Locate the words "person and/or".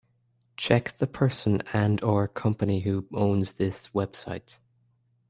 1.05-2.27